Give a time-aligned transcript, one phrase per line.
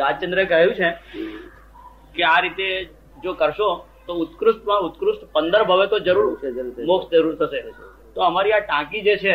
[0.00, 0.88] રાજચંદ્રે કહ્યું છે
[2.16, 2.68] કે આ રીતે
[3.24, 3.68] જો કરશો
[4.06, 6.28] તો ઉત્કૃષ્ટમાં ઉત્કૃષ્ટ પંદર ભવે તો જરૂર
[6.90, 7.60] મોક્ષ જરૂર થશે.
[8.14, 9.34] તો અમારી આ ટાંકી જે છે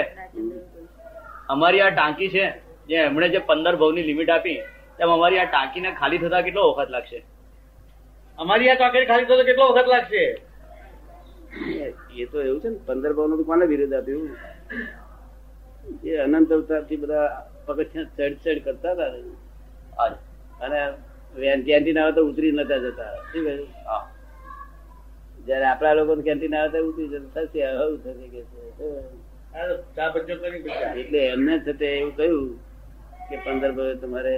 [1.49, 2.46] અમારી આ ટાંકી છે
[2.89, 4.60] જે એમણે જે પંદર ભવની લિમિટ આપી
[4.99, 7.19] તેમ અમારી આ ટાંકીને ખાલી થતા કેટલો વખત લાગશે?
[8.37, 10.24] અમારી આ ટાંકી ખાલી થતા કેટલો વખત લાગશે?
[12.21, 14.31] એ તો એવું છે ને પંદર ભાવનું કોને વિરોધ આપ્યું?
[16.05, 17.27] એ અનંત અવતારથી બધા
[17.67, 20.09] પગથિયા ચડ ચડ કરતા હતા
[20.63, 20.79] અને
[21.67, 23.13] કેન્ટીન આવે તો ઉતરી નતા જતા.
[23.31, 24.05] શું કહ્યું?
[25.47, 27.31] જયારે આપણા લોકો કેન્ટીન આવે તો ઉતરી જતા.
[27.35, 28.39] થશે આવું થશે કે
[31.02, 32.47] એટલે એમને થતે એવું કહ્યું
[33.30, 34.33] કે પંદર ભાઈ તમારે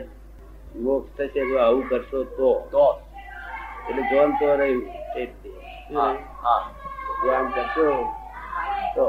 [0.86, 2.52] મોક્ષ થશે જો આવું કરશો તો.
[3.90, 4.82] એટલે જોન તો રહ્યું
[7.22, 7.88] જો આમ કરશો
[8.96, 9.08] તો.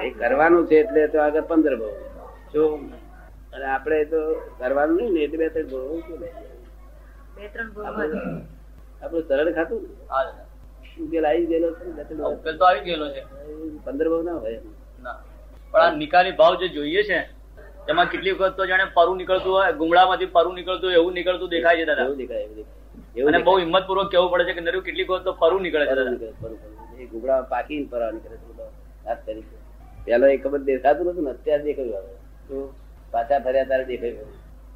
[0.00, 1.96] એ કરવાનું છે એટલે તો આગળ પંદર ભાવ.
[2.52, 2.62] જો
[3.52, 4.20] અને આપણે તો
[4.58, 5.90] કરવાનું નહીં ને એટલે બે ત્રણ ભાવ
[7.36, 8.20] બે ત્રણ આપણે
[9.02, 10.46] આપણું સરળ ખાતું ને હા દાદા.
[11.00, 11.84] ઉકેલ આવી ગયેલો છે.
[12.32, 13.22] ઉકેલ તો આવી ગયેલો છે
[13.84, 14.60] પંદર ભાવ ના હોય
[15.00, 15.16] ના
[15.74, 17.18] પણ આ નિકાલી ભાવ જે જોઈએ છે
[17.88, 21.86] એમાં કેટલી વખત તો જાણે પરુ નીકળતું હોય ગુમડામાંથી પરુ નીકળતું એવું નીકળતું દેખાય છે
[21.90, 22.76] દાદા એવું દેખાય એવું દેખાય
[23.16, 23.54] એવું અને બહુ.
[23.60, 26.34] હિંમત પૂર્વક કેવું પડે છે કે નરું કેટલીક વખત તો ફરુ નીકળે છે પરું દાદા
[26.40, 28.70] ફરવા ગુગળા પાકીને પરા નીકળે છે બધા.
[29.06, 29.56] હાથ તરીકે.
[30.06, 32.60] પેલો એ ખબર દેખાતું નતું ને અત્યારે દેખાયું હવે.
[33.12, 34.24] પાછા ફર્યા તારે દેખાય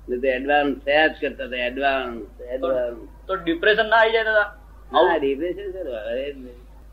[0.09, 5.19] તો એડવાન્સ થયા જ કરતા હતા એડવાન્સ એડવાન્સ તો ડિપ્રેશન ના આવી જાય દાદા?
[5.19, 5.61] ડિપ્રેશન
[6.07, 6.25] અરે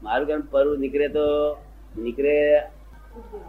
[0.01, 1.25] મારું કામ પરું નીકળે તો
[1.97, 2.35] નીકળે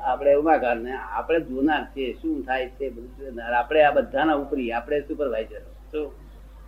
[0.05, 5.03] આપણે ઉમાકાર ને આપણે જોનાર છે શું થાય છે બધું આપણે આ બધાના ઉપરી આપણે
[5.03, 6.01] સુપરવાઇઝર તો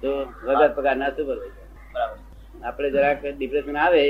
[0.02, 0.10] તો
[0.44, 2.18] વગર પગારના સુપરવાઇઝર બરાબર.
[2.62, 4.04] આપણે જરાક ડિપ્રેશન આવે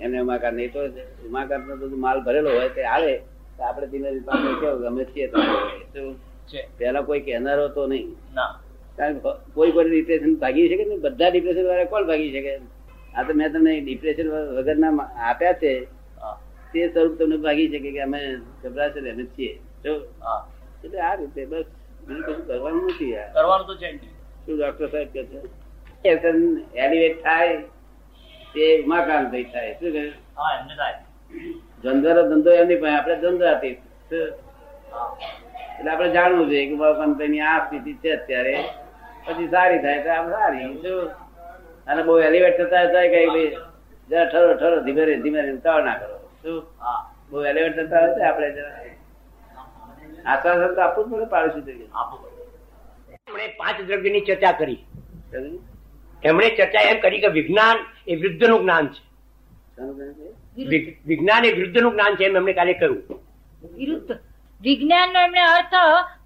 [0.00, 0.80] એને ઉમાકાર નહીં તો
[1.26, 3.12] ઉમાકાર નો બધું માલ ભરેલો હોય તે આવે
[3.56, 5.38] તો આપણે ધીમે ધીમે કેવું ગમે છીએ તો
[6.78, 8.08] પેલા કોઈ કહેનારો તો નહીં.
[8.96, 9.18] કારણ
[9.54, 12.52] કોઈ કોઈ ડિપ્રેશન ભાગી શકે ને બધા ડિપ્રેશન વાળા કોણ ભાગી શકે?
[13.14, 14.92] આ તો મેં તમને ડિપ્રેશન વગરના
[15.30, 15.72] આપ્યા છે.
[16.72, 18.20] તે સ્વરૂપ તમને ભાગી શકે કે અમે
[18.64, 19.58] ગભરાશે અમે છીએ.
[19.84, 19.92] જો?
[20.84, 21.64] એટલે આ રીતે બસ.
[22.08, 23.88] બીજું કશું કરવાનું નથી કરવાનું તો છે
[24.46, 25.38] શું ડોક્ટર સાહેબ કે છે?
[26.74, 27.56] એલિવેટ થાય
[28.54, 29.72] તે ઉમાકાંત ભાઈ થાય.
[29.80, 30.04] શું કહે?
[30.36, 30.96] હા એમને થાય.
[31.82, 33.46] ધંધો ધંધો એમની પાસે આપણે ધંધો
[34.10, 34.28] શું?
[35.78, 37.02] એટલે આપણે જાણવું જોઈએ કે બાપા
[37.50, 38.64] આ સ્થિતિ છે અત્યારે.
[39.26, 40.74] પછી સારી થાય તો આપણે સારી.
[40.74, 41.06] શું?
[41.86, 43.56] અને બહુ એલિવેટ થતા થાય કઈ ભાઈ
[44.10, 46.30] જરા ઠરો ઠરો ધીમે ધીમે ઉતાવળ ના કરો.
[46.42, 46.64] શું?
[47.30, 48.78] બહુ એલિવેટ થતા હોય આપણે જરા
[50.26, 51.84] આશ્વાસન તો આપવું જ પડે પાડોશી તરીકે.
[53.30, 54.84] એમણે પાંચ દ્રવ્યની ચર્ચા કરી.
[56.24, 57.76] એમણે ચર્ચા એમ કરી કે વિજ્ઞાન
[58.08, 59.04] એ વિરુદ્ધનું જ્ઞાન છે.
[60.64, 60.98] છે?
[61.06, 63.02] વિજ્ઞાન એ વિરુદ્ધનું જ્ઞાન છે એમ એમણે કાલે કહ્યું.
[63.76, 64.12] વિરુદ્ધ.
[64.60, 65.74] વિજ્ઞાન નો એમણે અર્થ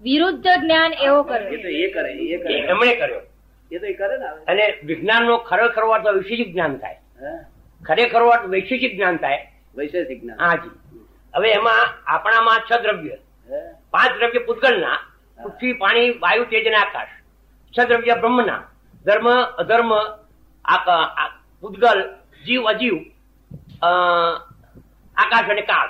[0.01, 2.53] વિરુદ્ધ જ્ઞાન એવો એ તો એ કરે એ કરે.
[2.53, 3.21] એમણે કર્યો.
[3.71, 4.25] એ તો એ કરે ને.
[4.25, 6.99] અને વિજ્ઞાનનો ખરેખર અર્થ વૈશેષિક જ્ઞાન થાય.
[7.83, 9.51] ખરેખર અર્થ વૈશેષિક જ્ઞાન થાય.
[9.75, 10.39] વૈશેષિક જ્ઞાન.
[10.39, 10.69] હાજી
[11.35, 13.17] હવે એમાં આપણામાં છ દ્રવ્ય.
[13.91, 14.97] પાંચ દ્રવ્ય પૂતગલના
[15.43, 17.07] પૃથ્વી પાણી વાયુ તેજ અને આકાશ.
[17.77, 18.63] છ દ્રવ્ય બ્રહ્મના.
[19.05, 19.93] ધર્મ અધર્મ
[21.61, 22.15] પૂતગલ
[22.45, 22.95] જીવ અજીવ
[23.81, 23.87] અ,
[25.17, 25.89] આકાશ અને કાળ.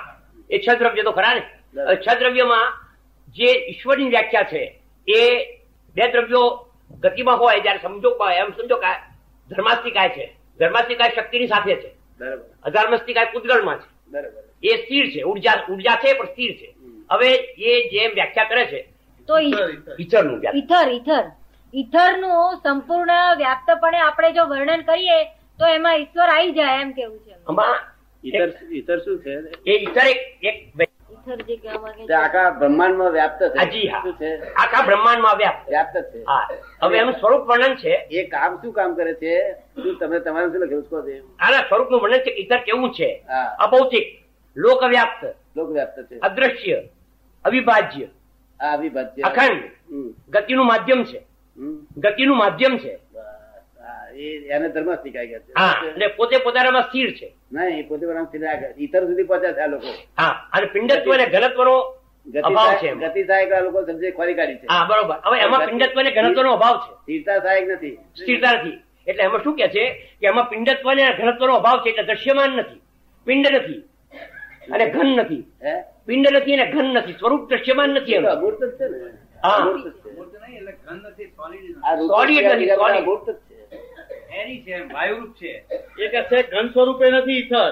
[0.50, 1.42] એ છ દ્રવ્ય તો ખરા ને?
[1.82, 2.72] હવે છ દ્રવ્યમાં
[3.28, 5.20] જે ઈશ્વરની વ્યાખ્યા છે એ
[5.94, 6.70] બે દ્રવ્યો
[7.00, 8.92] ગતિમાં હોય જયારે સમજો એમ સમજો કે
[9.48, 10.36] ધર્માસ્તિકાય છે.
[10.58, 11.94] ધર્માસ્તિકાય શક્તિની સાથે છે.
[12.20, 12.44] બરાબર.
[12.62, 14.10] અધર્મસ્તિકાય પૂતગલમાં છે.
[14.10, 14.42] બરાબર.
[14.62, 15.22] એ સ્થિર છે.
[15.22, 16.74] ઊર્જા ઊર્જા છે પણ સ્થિર છે.
[17.10, 18.88] હવે એ જેમ વ્યાખ્યા કરે છે
[19.26, 21.24] તો ઈથરનું ઈથર ઈથર.
[21.74, 25.24] ઈથરનું સંપૂર્ણ વ્યાપ્તપણે આપણે જો વર્ણન કરીએ
[25.58, 27.34] તો એમાં ઈશ્વર આવી જાય એમ કેવું છે?
[28.72, 29.34] ઈતર શું છે?
[29.70, 30.06] એ ઈશ્વર
[30.42, 30.72] એક
[31.78, 32.06] માંગે તે
[33.08, 33.12] છે?
[33.12, 33.42] વ્યાપ્ત
[34.22, 34.38] છે.
[34.38, 35.68] શું આખા બ્રહ્માંડમાં વ્યાપ્ત.
[35.68, 36.24] વ્યાપ્ત છે.
[36.82, 37.88] હવે એનું સ્વરૂપ વર્ણન છે.
[37.88, 39.52] એ કામ શું કામ કરે છે?
[39.52, 41.18] શું તમે તમારે શું લખ્યું છે?
[41.20, 43.24] આના સ્વરૂપનું સ્વરૂપનું વર્ણન છે ઇતર કેવું છે?
[43.60, 44.24] અભૌતિક અભૌતિક
[44.56, 46.18] લોકવ્યાપ્ત લોક વ્યાપ્ત છે.
[46.18, 46.82] અદ્રશ્ય
[47.44, 48.04] અવિભાજ્ય
[48.60, 49.22] અવિભાજ્ય.
[49.22, 49.62] અખંડ.
[50.28, 51.26] ગતિનું માધ્યમ છે.
[51.98, 52.98] ગતિ ગતિનું માધ્યમ છે.
[54.32, 55.52] એને ધર્મસ્તિકાય કહે છે.
[55.88, 57.34] એટલે પોતે પોતાનામાં સ્થિર છે.
[57.52, 58.74] નહીં એ પોતે પોતાના સ્થિર.
[58.78, 59.86] ઈતર સુધી પહોંચ્યા છે આ લોકો.
[60.18, 61.94] હા અને પિંડત્વ અને ઘનત્વનો
[62.44, 63.10] અભાવ છે એમાં.
[63.10, 64.66] ગતિ સહાયક આ લોકો સમજે ખોરી કાઢી છે.
[64.70, 65.14] હા બરોબર.
[65.24, 66.94] હવે એમાં પિંડત્વ અને ઘનત્વનો અભાવ છે.
[66.94, 67.94] સ્થિરતા સહાયક નથી.
[67.94, 72.02] સ્થિરતા નથી એટલે એમાં શું કે છે કે એમાં પિંડત્વ અને ઘનત્વનો અભાવ છે એટલે
[72.02, 72.80] દ્રશ્યમાન નથી.
[73.24, 73.82] પિંડ નથી.
[74.72, 75.44] અને ઘન નથી.
[76.06, 77.12] પિંડ નથી અને ઘન નથી.
[77.12, 78.98] સ્વરૂપ દ્રશ્યમાન નથી એનું અમૂર્ત જ છે ને.
[79.44, 79.50] હા.
[82.98, 83.53] અમૂર્ત જ છે.
[84.34, 84.84] Solid છે,
[85.28, 85.66] જ છે.
[85.98, 87.70] એ કે છે ઘન સ્વરૂપે નથી ઈથર.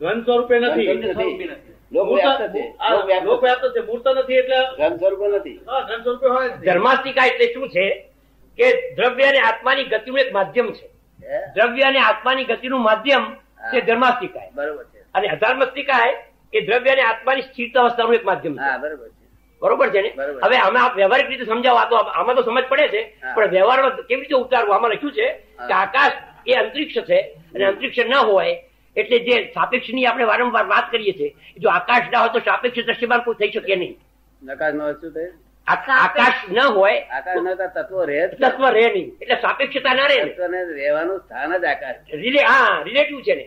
[0.00, 0.82] ઘન સ્વરૂપે નથી.
[0.82, 1.12] એટલે
[4.78, 5.60] ધન સ્વરૂપ નથી.
[5.68, 6.60] હા, ધન સ્વરૂપે હોય જ નહીં.
[6.60, 8.08] ધર્માસ્તિકા એટલે શું છે?
[8.56, 10.88] કે દ્રવ્ય અને આત્માની ગતિનું એક માધ્યમ છે.
[11.54, 14.98] દ્રવ્ય અને આત્માની ગતિનું માધ્યમ છે ધર્માસ્તિકાય બરોબર છે.
[15.14, 18.60] અને અધર્મસ્તિકાય એ દ્રવ્ય અને આત્માની સ્થિરતા અવસ્થાનું એક માધ્યમ છે.
[18.60, 19.15] હા બરોબર છે.
[19.62, 20.10] બરોબર છે ને?
[20.42, 23.00] હવે અમે વ્યવહારિક રીતે સમજાવો આ તો આમાં તો સમજ પડે છે
[23.34, 24.74] પણ વ્યવહારમાં કેવી રીતે ઉતારવું?
[24.74, 25.26] આમાં લખ્યું છે
[25.60, 26.16] કે આકાશ
[26.46, 27.18] એ અંતરિક્ષ છે
[27.54, 28.54] અને અંતરિક્ષ ન હોય
[28.96, 33.24] એટલે જે સાપેક્ષની આપણે વારંવાર વાત કરીએ છીએ જો આકાશ ના હોય તો સાપેક્ષ દ્રશ્યમાન
[33.24, 33.94] કોઈ થઈ શકે નહીં.
[34.42, 35.34] નકાશમાં શું થયું
[35.66, 39.08] આકાશ ન હોય આકાશ ન તત્વ રહે તત્વ રહે નહીં.
[39.20, 40.20] એટલે સાપેક્ષતા ના રહે
[40.74, 43.46] રહેવાનું સ્થાન જ આકાશ રિલે હા રિલેટિવ છે ને.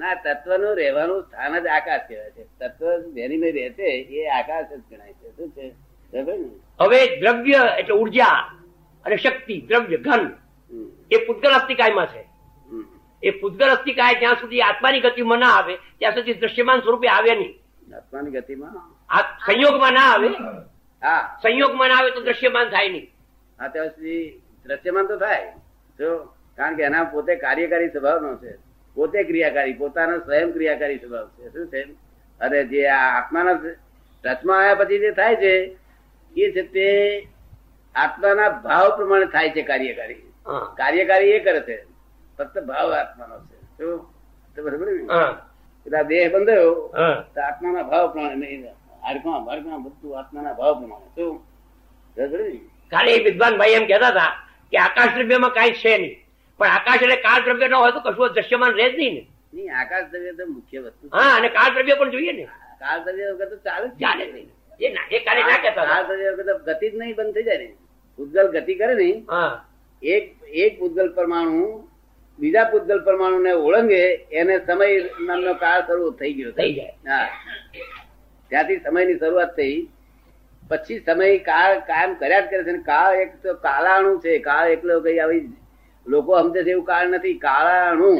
[0.00, 2.44] ના તત્વનું રહેવાનું સ્થાન જ આકાશ કહેવાય છે.
[2.60, 3.88] તત્વ જેની મેં રહે છે
[4.18, 5.28] એ આકાશ જ ગણાય છે.
[5.36, 5.66] શું છે?
[6.80, 8.38] હવે દ્રવ્ય એટલે ઊર્જા
[9.06, 10.24] અને શક્તિ દ્રવ્ય ઘન
[11.10, 12.22] એ પૂતગલ અસ્તિકાયમાં છે.
[13.22, 17.54] એ પૂતગલ અસ્તિકાય જ્યાં સુધી આત્માની ગતિમાં ના આવે ત્યાં સુધી દ્રશ્યમાન સ્વરૂપે આવે નહીં.
[17.96, 18.74] આત્માની ગતિમાં?
[19.10, 20.28] આ સંયોગમાં ના આવે?
[21.02, 21.22] હા.
[21.42, 23.06] સંયોગમાં ના આવે તો દ્રશ્યમાન થાય નહીં.
[23.58, 24.24] હા ત્યાં સુધી
[24.66, 25.52] દ્રશ્યમાન તો થાય.
[25.98, 26.08] જો
[26.56, 28.52] કારણ કે એના પોતે કાર્યકારી સ્વભાવનો છે.
[28.96, 31.44] પોતે ક્રિયાકારી પોતાનો સ્વયં ક્રિયાકારી સ્વભાવ છે.
[31.52, 31.80] શું છે?
[32.40, 33.56] અને જે આ આત્માના
[34.24, 35.52] ટચમાં આવ્યા પછી જે થાય છે
[36.36, 36.86] એ છે તે
[37.94, 40.24] આત્માના ભાવ પ્રમાણે થાય છે કાર્યકારી.
[40.76, 41.76] કાર્યકારી એ કરે છે
[42.38, 43.56] ફક્ત ભાવ આત્માનો છે.
[43.78, 43.98] શું?
[44.56, 44.88] બરાબર.
[46.10, 46.72] દેહ બંધાયો
[47.34, 48.66] તો આત્માના ભાવ પ્રમાણે નહીં
[49.04, 51.08] હાડકાં બાડકાં બધું આત્માના ભાવ પ્રમાણે.
[51.16, 51.32] શું?
[52.16, 52.40] બરાબર
[52.92, 54.32] કાલે વિદ્વાન ભાઈ એમ કહેતા હતા
[54.72, 56.16] કે આકાશ દ્રવ્યમાં કાંઈ છે નહીં.
[56.60, 59.22] પણ આકાશ એટલે કાળ દ્રવ્ય ન હોય તો કશું દ્રશ્યમાન રહે જ નહીં ને.
[59.54, 62.46] નહીં આકાશ દ્રવ્ય તો મુખ્ય વસ્તુ હા અને કાળ દ્રવ્ય પણ જોઈએ ને.
[62.80, 64.48] કાળ દ્રવ્ય વગર તો ચાલે ચાલે નહીં.
[64.80, 67.46] એ ના એ કાલે ના કહેતા કાળ દ્રવ્ય વગર તો ગતિ જ નહીં બંધ થઈ
[67.50, 67.68] જાય ને.
[68.18, 69.08] પૂતગલ ગતિ કરે ને
[70.02, 70.24] એક
[70.64, 71.64] એક પૂતગલ પરમાણુ
[72.38, 74.02] બીજા પૂતગલ પરમાણુને ઓળંગે
[74.40, 74.88] એને સમય
[75.26, 76.94] નામનો કાળ શરૂ થઈ ગયો થઈ જાય.
[77.06, 77.28] હા.
[78.50, 79.78] ત્યાંથી સમયની શરૂઆત થઈ.
[80.70, 82.76] પછી સમય કાળ કાયમ કર્યા જ કરે છે.
[82.90, 84.38] કાળ એક તો કાળાણું છે.
[84.48, 85.42] કાળ એકલો કઈ આવી
[86.06, 88.10] લોકો સમજે છે એવું કાળ નથી કાળાણુ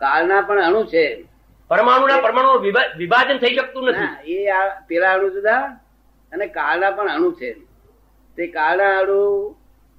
[0.00, 1.24] કાળના પણ અણુ છે.
[1.70, 2.50] પરમાણુના પરમાણુ
[2.98, 4.34] વિભાજન થઈ શકતું નથી.
[4.34, 5.62] એ આ પેલા અણુ જુદા
[6.32, 7.52] અને કાળના પણ અણુ છે.
[8.36, 9.20] તે કાળના અણુ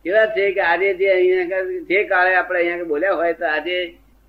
[0.06, 3.76] કેવા છે કે આજે જે અહીંયા જે કાળે આપણે અહીંયા બોલ્યા હોય તો આજે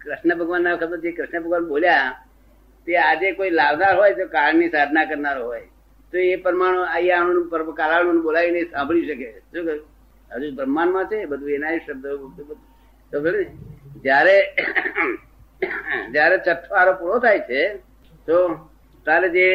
[0.00, 2.08] કૃષ્ણ ભગવાન ના ખબર જે કૃષ્ણ ભગવાન બોલ્યા
[2.86, 5.66] તે આજે કોઈ લાવનાર હોય તો કાળની સાધના કરનાર હોય.
[6.12, 9.28] તો એ પરમાણુ અહીંયા અણુ કાળાણુ બોલાવીને સાંભળી શકે.
[9.52, 9.84] શું કહ્યું?
[10.30, 12.10] હજુ બ્રહ્માંડમાં છે બધું એના શબ્દો
[13.12, 13.44] બધું ને?
[14.04, 14.36] જ્યારે
[16.14, 17.60] જ્યારે છઠ્ઠો આરો પૂરો થાય છે
[18.28, 18.36] તો
[19.06, 19.46] તારે જે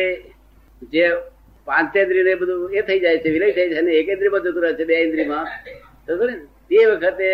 [0.93, 1.03] જે
[1.67, 4.73] પાંચેન્દ્રી ને બધું એ થઈ જાય છે વિલય થઈ જાય છે એક એકેન્દ્રિયમાં બધું રહે
[4.79, 5.45] છે બે ઇન્દ્રિયમાં.
[6.07, 6.35] તો ને?
[6.69, 7.29] તે વખતે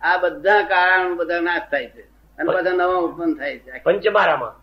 [0.00, 2.02] આ બધા કારણ બધા નાશ થાય છે
[2.38, 3.70] અને બધા નવા ઉત્પન્ન થાય છે.
[3.84, 4.54] પંચમારામાં.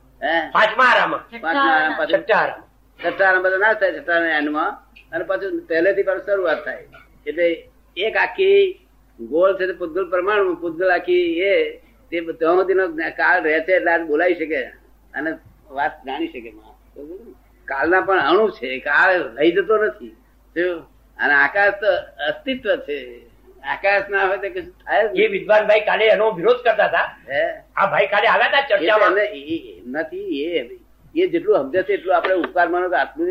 [0.56, 2.66] પાંચમા આરામાં પાંચમા આરા પાછું છઠ્ઠા આરામાં
[3.00, 4.72] છઠ્ઠા આરા બધા નાશ થાય છઠ્ઠા એન્ડમાં
[5.14, 6.86] અને પાછું પહેલેથી પણ શરૂઆત થાય.
[7.30, 7.48] એટલે
[7.98, 8.86] એક આખી
[9.20, 11.78] ગોળ છે પૂતગલ પરમાણુ પૂતગલ આખી એ
[12.12, 14.64] તે ત્યાં સુધીનો કાળ રહે છે એટલે બોલાવી શકે
[15.14, 15.32] અને
[15.70, 16.54] વાત જાણી શકે.
[17.66, 20.08] કાળના પણ અણુ છે કાળ લઈ જતો નથી.
[21.18, 21.88] અને આકાશ તો
[22.28, 23.22] અસ્તિત્વ છે.
[23.64, 25.30] આકાશ ના હોય તો કશું થાય એ નહીં.
[25.32, 27.18] વિદ્વાન ભાઈ કાલે એનો વિરોધ કરતા હતા.
[27.30, 27.64] હે?
[27.76, 29.18] આ ભાઈ કાલે આવ્યા હતા એ નથી ચર્ચામાં?
[29.18, 30.70] એ- ભાઈ નથી એ
[31.22, 33.28] એ જેટલું સમજે છે એટલું આપણે ઉપકાર માનો કે આટલું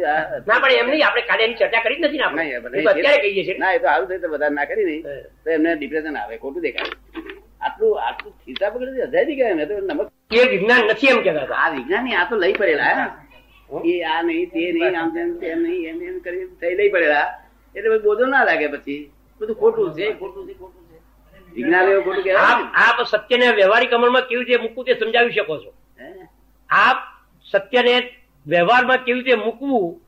[0.49, 2.45] ના પણ એમ નહીં આપણે કાલે એની ચર્ચા કરી જ નથી ને આપણે.
[2.93, 5.03] અત્યારે કહીએ છીએ ના એ તો સારું થયું તો બધા ના કરી નહીં.
[5.45, 6.93] તો એમને ડિપ્રેશન આવે ખોટું દેખાય.
[7.67, 10.09] આટલું આટલું ખીસા પકડી અજાયથી ગયા મેં તો નમક
[10.41, 13.07] એ વિજ્ઞાન નથી એમ કહેતા આ વિજ્ઞાન આ તો લઈ પડેલા
[13.91, 17.27] એ આ નહીં તે નહીં આમ તેમ તેમ નહીં એમ એમ કરી થઈ લઈ પડેલા.
[17.75, 19.01] એટલે બોધો ના લાગે પછી.
[19.41, 20.97] બધું ખોટું છે ખોટું છે ખોટું છે.
[21.57, 25.71] વિજ્ઞાનીઓ ખોટું કે આપ આપ સત્યને વ્યવહારિક અમલમાં કેવી રીતે મૂકવું તે સમજાવી શકો છો.
[26.71, 26.99] આપ
[27.51, 28.15] સત્યને
[28.47, 30.01] વ્યવહારમાં કેવી રીતે મૂકવું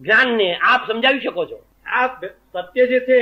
[0.00, 1.64] જ્ઞાનને આપ સમજાવી શકો છો?
[1.86, 2.06] આ
[2.52, 3.18] સત્ય જે છે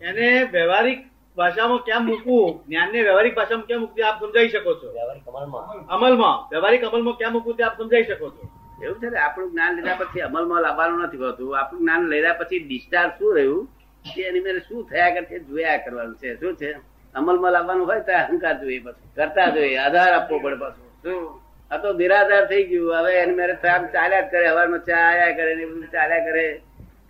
[0.00, 0.98] એને વ્યવહારિક
[1.36, 2.64] ભાષામાં કેમ મૂકવું?
[2.68, 4.92] જ્ઞાનને વ્યવહારિક ભાષામાં કેમ મૂકવું આપ સમજાવી શકો છો.
[4.92, 5.86] વ્યવહારિક અમલમાં.
[5.86, 6.50] અમલમાં.
[6.50, 8.48] વ્યવહારિક અમલમાં કેમ મૂકવું તે આપ સમજાવી શકો છો.
[8.84, 11.58] એવું છે ને આપણું જ્ઞાન લીધા પછી અમલમાં લાવવાનું નથી હોતું.
[11.58, 13.68] આપણું જ્ઞાન લીધા પછી ડિસ્ચાર્જ શું રહ્યું?
[14.16, 16.40] કે એની મેરે શું થયા કરે છે જોયા કરવાનું છે.
[16.40, 16.72] શું છે?
[17.14, 19.08] અમલમાં લાવવાનું હોય તો અહંકાર જોઈએ પછી.
[19.16, 19.76] કરતા જોઈએ.
[19.76, 20.88] આધાર આપવો પડે પાછું.
[21.02, 21.47] શું?
[21.70, 22.98] આ તો નિરાધાર થઈ ગયું.
[22.98, 26.60] હવે એને મેરે આમ ચાલ્યા જ કરે હવારમાં ચા આયા કરે ને બધું ચાલ્યા કરે.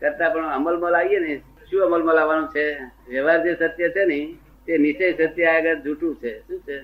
[0.00, 1.36] કરતા પણ અમલમાં લાવીએ ને
[1.70, 2.78] શું અમલમાં લાવવાનું છે?
[3.08, 4.34] વ્યવહાર જે સત્ય છે ને
[4.66, 6.38] તે નિશ્ચય સત્ય આગળ જૂઠું છે.
[6.40, 6.76] શું છે?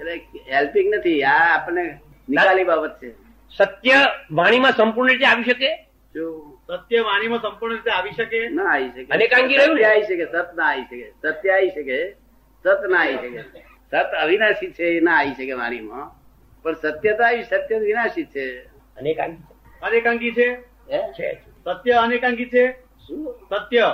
[0.00, 0.20] એટલે
[0.54, 1.22] હેલ્પિંગ નથી.
[1.22, 1.98] આ આપણને
[2.28, 3.12] નિકાલી બાબત છે.
[3.56, 3.94] સત્ય
[4.30, 5.70] વાણીમાં સંપૂર્ણ રીતે આવી શકે?
[6.14, 6.58] જો.
[6.66, 8.48] સત્ય વાણીમાં સંપૂર્ણ રીતે આવી શકે?
[8.48, 9.14] ના આવી શકે.
[9.14, 9.82] અનેકાંગી રહ્યું ને?
[9.82, 11.12] સત્ય આવી શકે સત ના આવી શકે.
[11.22, 12.16] સત્ય આવી શકે
[12.64, 13.64] સત ના આવી શકે.
[13.90, 16.21] સત અવિનાશી છે એ ના આવી શકે વાણીમાં.
[16.62, 18.44] પણ સત્યતા એ સત્ય વિનાશી છે.
[18.98, 19.42] અનેકાંગી
[19.82, 20.46] અનેકાંગી છે?
[21.66, 22.64] સત્ય અનેકાંગી છે?
[23.04, 23.22] શું?
[23.50, 23.86] સત્ય?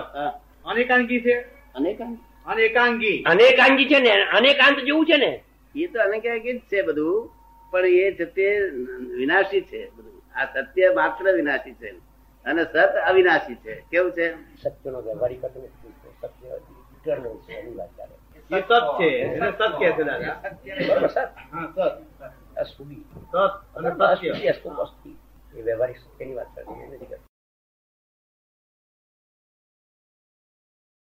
[0.65, 1.37] અનેકાંગી છે?
[1.75, 4.13] અનેકાંગી અનેકાંગી છે ને?
[4.39, 5.33] અનેકાંત જેવું છે ને?
[5.75, 7.31] એ તો અનેકાંગી જ છે બધું
[7.71, 8.47] પણ એ છે તે
[9.19, 10.17] વિનાશી છે બધું.
[10.37, 11.91] આ સત્ય માત્ર વિનાશી છે.
[12.45, 12.77] અને સત
[13.11, 13.73] અવિનાશી છે.
[13.91, 14.27] કેવું છે?
[14.63, 15.61] સત્યનો વ્યવહારિક સત્ય
[17.05, 17.55] છે અનિવાર્ય છે.
[18.51, 20.37] એ સત છે એને સત છે દાદા.
[20.89, 21.79] બરોબર સર હા સત.
[22.59, 23.37] સત
[23.77, 25.11] અને અસુરી અસ્તુ અસ્તિ
[25.55, 27.28] એ વ્યવહારિક સત્યની વાત કરતી નથી કરવી.